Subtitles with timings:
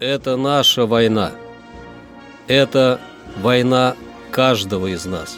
[0.00, 1.32] Это наша война.
[2.46, 3.00] Это
[3.36, 3.96] война
[4.30, 5.36] каждого из нас.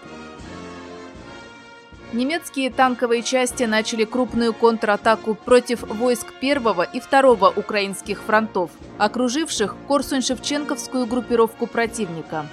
[2.14, 11.06] Немецкие танковые части начали крупную контратаку против войск первого и второго украинских фронтов, окруживших Корсунь-Шевченковскую
[11.06, 12.46] группировку противника.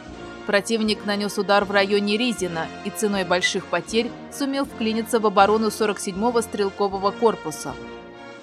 [0.46, 6.40] Противник нанес удар в районе Ризина и ценой больших потерь сумел вклиниться в оборону 47-го
[6.40, 7.74] стрелкового корпуса.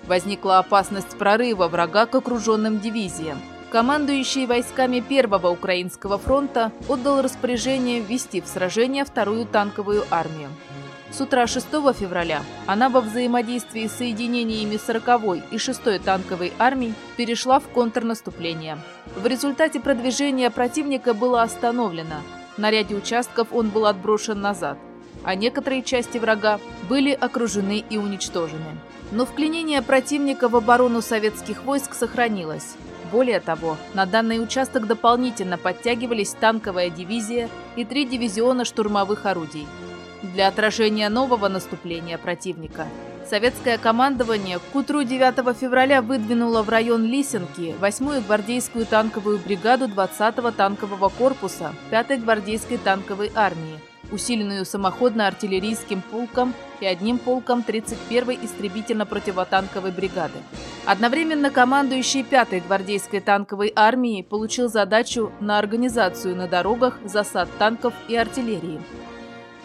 [0.08, 3.40] Возникла опасность прорыва врага к окруженным дивизиям.
[3.72, 10.50] Командующий войсками Первого Украинского фронта отдал распоряжение ввести в сражение вторую танковую армию.
[11.16, 17.62] С утра 6 февраля она во взаимодействии с соединениями 40-й и 6-й танковой армий перешла
[17.62, 18.78] в контрнаступление.
[19.16, 22.16] В результате продвижения противника было остановлено.
[22.58, 24.78] На ряде участков он был отброшен назад,
[25.24, 26.60] а некоторые части врага
[26.90, 28.78] были окружены и уничтожены.
[29.14, 32.76] Но вклинение противника в оборону советских войск сохранилось.
[33.10, 37.48] Более того, на данный участок дополнительно подтягивались танковая дивизия
[37.78, 39.66] и три дивизиона штурмовых орудий–
[40.22, 42.88] для отражения нового наступления противника
[43.30, 50.52] советское командование к утру 9 февраля выдвинуло в район Лисенки 8-ю гвардейскую танковую бригаду 20-го
[50.52, 53.80] танкового корпуса 5-й гвардейской танковой армии,
[54.12, 60.40] усиленную самоходно-артиллерийским полком и одним полком 31-й истребительно-противотанковой бригады.
[60.86, 68.16] Одновременно командующий 5-й гвардейской танковой армией получил задачу на организацию на дорогах засад танков и
[68.16, 68.80] артиллерии.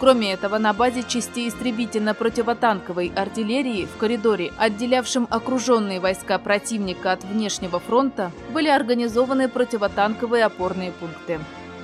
[0.01, 7.79] Кроме этого, на базе частей истребительно-противотанковой артиллерии в коридоре, отделявшем окруженные войска противника от внешнего
[7.79, 11.39] фронта, были организованы противотанковые опорные пункты.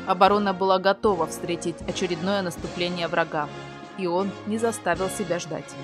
[0.06, 3.50] Оборона была готова встретить очередное наступление врага,
[3.98, 5.74] и он не заставил себя ждать.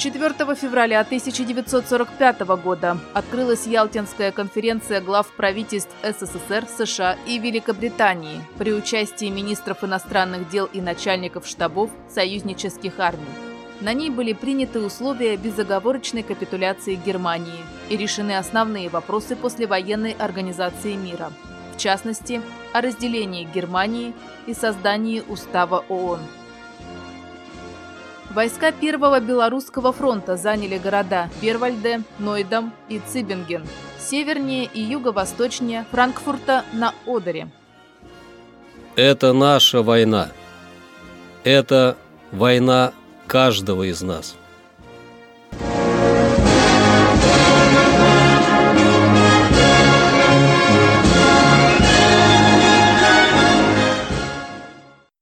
[0.00, 9.28] 4 февраля 1945 года открылась Ялтинская конференция глав правительств СССР, США и Великобритании при участии
[9.28, 13.26] министров иностранных дел и начальников штабов союзнических армий.
[13.82, 21.30] На ней были приняты условия безоговорочной капитуляции Германии и решены основные вопросы послевоенной организации мира,
[21.74, 22.40] в частности,
[22.72, 24.14] о разделении Германии
[24.46, 26.20] и создании Устава ООН.
[28.30, 33.66] Войска Первого Белорусского фронта заняли города Бервальде, Нойдам и Цибинген,
[33.98, 37.50] севернее и юго-восточнее Франкфурта на Одере.
[38.94, 40.28] Это наша война.
[41.42, 41.96] Это
[42.30, 42.92] война
[43.26, 44.36] каждого из нас.